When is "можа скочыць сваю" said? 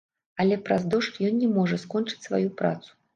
1.57-2.49